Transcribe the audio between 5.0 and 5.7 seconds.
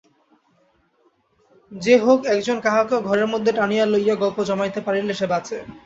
সে বাঁচে।